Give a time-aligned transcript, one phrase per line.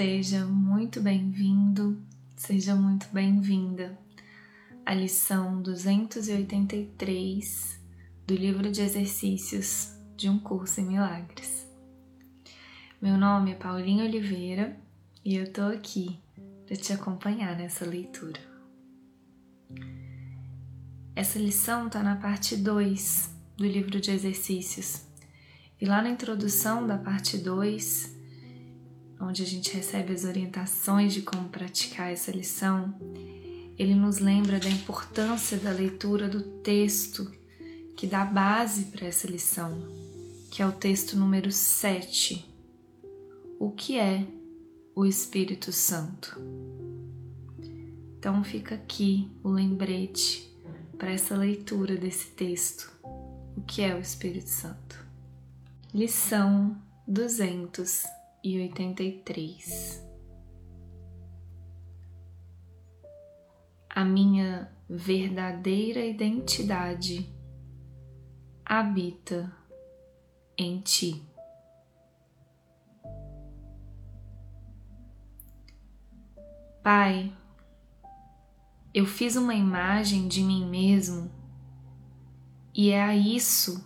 [0.00, 2.00] Seja muito bem-vindo,
[2.34, 3.98] seja muito bem-vinda
[4.86, 7.78] à lição 283
[8.26, 11.68] do livro de exercícios de um curso em milagres.
[12.98, 14.74] Meu nome é Paulinha Oliveira
[15.22, 16.18] e eu tô aqui
[16.64, 18.40] para te acompanhar nessa leitura.
[21.14, 25.04] Essa lição está na parte 2 do livro de exercícios.
[25.78, 28.18] E lá na introdução da parte 2,
[29.20, 32.94] onde a gente recebe as orientações de como praticar essa lição,
[33.78, 37.30] ele nos lembra da importância da leitura do texto
[37.96, 39.78] que dá base para essa lição,
[40.50, 42.44] que é o texto número 7.
[43.58, 44.26] O que é
[44.94, 46.40] o Espírito Santo?
[48.18, 50.50] Então fica aqui o lembrete
[50.98, 52.92] para essa leitura desse texto.
[53.56, 55.02] O que é o Espírito Santo?
[55.92, 56.76] Lição
[58.42, 60.08] 283
[63.88, 67.28] A minha verdadeira identidade
[68.64, 69.52] habita
[70.56, 71.22] em ti.
[76.82, 77.32] Pai,
[78.94, 81.30] eu fiz uma imagem de mim mesmo
[82.72, 83.84] e é a isso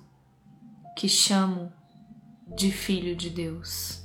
[0.96, 1.72] que chamo
[2.54, 4.03] de Filho de Deus.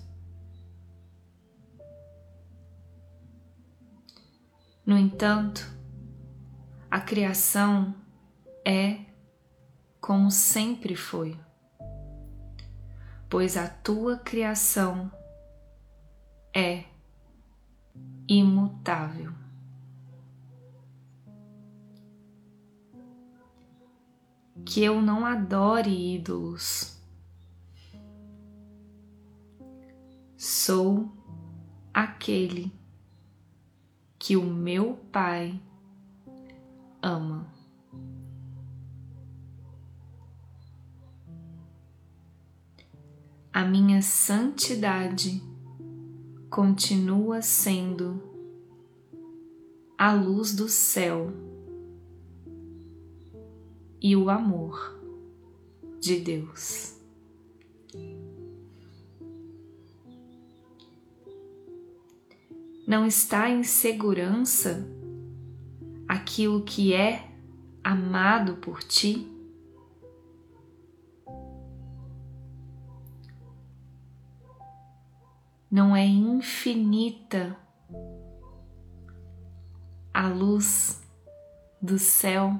[4.89, 5.71] No entanto,
[6.89, 7.93] a criação
[8.65, 9.05] é
[10.01, 11.39] como sempre foi,
[13.29, 15.11] pois a tua criação
[16.55, 16.85] é
[18.27, 19.31] imutável.
[24.65, 26.99] que eu não adore ídolos.
[30.35, 31.11] Sou
[31.93, 32.79] aquele
[34.19, 35.59] que o meu Pai
[37.01, 37.47] ama.
[43.51, 45.41] A minha santidade
[46.49, 48.21] continua sendo
[49.97, 51.31] a luz do céu
[54.01, 54.99] e o amor
[55.99, 56.97] de Deus.
[62.89, 64.83] Não está em segurança
[66.07, 67.23] aquilo que é
[67.83, 69.31] amado por ti?
[75.69, 77.55] Não é infinita
[80.11, 80.99] a luz
[81.79, 82.59] do céu?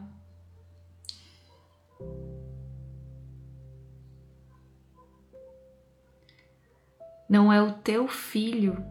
[7.29, 8.84] não é o teu filho,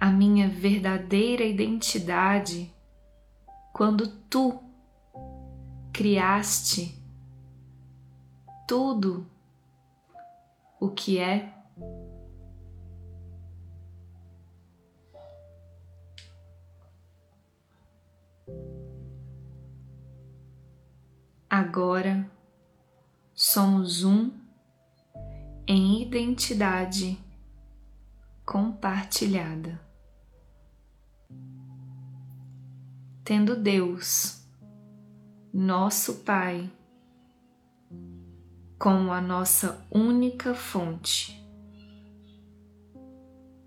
[0.00, 2.74] a minha verdadeira identidade,
[3.70, 4.58] quando tu
[5.92, 6.98] criaste
[8.66, 9.26] tudo
[10.80, 11.52] o que é.
[21.50, 22.30] Agora
[23.34, 24.30] somos um
[25.66, 27.18] em identidade
[28.46, 29.89] compartilhada.
[33.30, 34.44] Tendo Deus,
[35.54, 36.68] nosso Pai,
[38.76, 41.40] como a nossa única fonte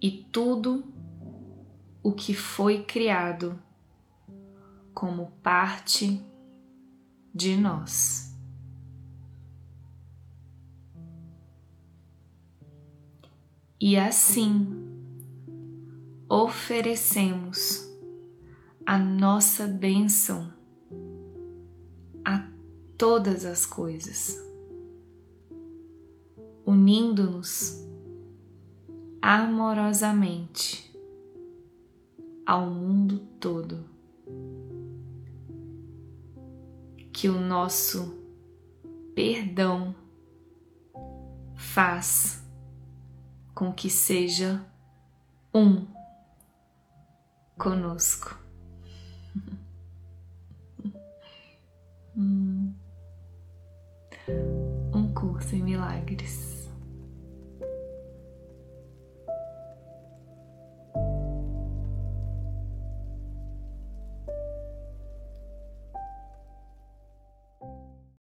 [0.02, 0.84] e tudo
[2.04, 3.58] o que foi criado
[4.94, 6.22] como parte
[7.34, 8.34] de nós.
[13.80, 14.66] e assim
[16.30, 17.93] oferecemos
[18.86, 20.52] a nossa bênção
[22.26, 22.48] a
[22.98, 24.38] todas as coisas,
[26.66, 27.82] unindo-nos
[29.22, 30.94] amorosamente
[32.46, 33.86] ao mundo todo.
[37.14, 38.22] Que o nosso
[39.16, 39.96] perdão
[41.56, 42.44] faz
[43.56, 44.66] com que seja
[45.54, 45.86] um
[47.58, 48.43] conosco.
[55.54, 56.53] Em milagres.